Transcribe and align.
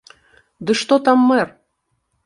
Ды 0.65 0.71
што 0.81 0.99
там 1.09 1.19
мэр! 1.33 1.47